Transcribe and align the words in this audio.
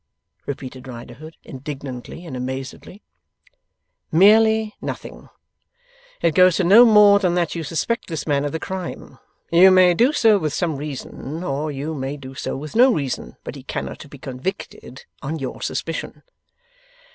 repeated 0.47 0.87
Riderhood, 0.87 1.37
indignantly 1.43 2.25
and 2.25 2.35
amazedly. 2.35 3.03
'Merely 4.11 4.73
nothing. 4.81 5.29
It 6.23 6.33
goes 6.33 6.55
to 6.55 6.63
no 6.63 6.85
more 6.85 7.19
than 7.19 7.35
that 7.35 7.53
you 7.53 7.63
suspect 7.63 8.07
this 8.07 8.25
man 8.25 8.43
of 8.43 8.51
the 8.51 8.59
crime. 8.59 9.19
You 9.51 9.69
may 9.69 9.93
do 9.93 10.11
so 10.11 10.39
with 10.39 10.53
some 10.55 10.77
reason, 10.77 11.43
or 11.43 11.69
you 11.71 11.93
may 11.93 12.17
do 12.17 12.33
so 12.33 12.57
with 12.57 12.75
no 12.75 12.91
reason, 12.91 13.35
but 13.43 13.53
he 13.55 13.61
cannot 13.61 14.09
be 14.09 14.17
convicted 14.17 15.05
on 15.21 15.37
your 15.37 15.61
suspicion. 15.61 16.23